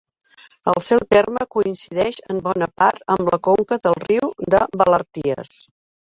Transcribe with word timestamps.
El 0.71 0.79
seu 0.85 1.01
terme 1.15 1.45
coincideix 1.55 2.15
en 2.33 2.39
bona 2.47 2.67
part 2.81 3.05
amb 3.15 3.29
la 3.35 3.39
conca 3.49 3.77
del 3.83 3.97
riu 4.05 4.31
de 4.55 4.63
Valarties. 4.83 5.53